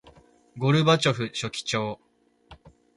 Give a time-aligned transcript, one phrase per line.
[0.57, 1.99] ゴルバチョフ書記長